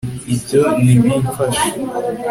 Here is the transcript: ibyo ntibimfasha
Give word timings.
ibyo 0.33 0.61
ntibimfasha 0.83 1.63